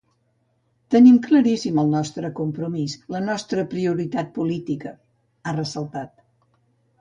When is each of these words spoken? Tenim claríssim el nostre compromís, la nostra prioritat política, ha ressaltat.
Tenim 0.93 1.17
claríssim 1.25 1.81
el 1.81 1.91
nostre 1.95 2.31
compromís, 2.39 2.95
la 3.17 3.21
nostra 3.27 3.67
prioritat 3.75 4.33
política, 4.39 4.95
ha 5.51 5.55
ressaltat. 5.61 6.19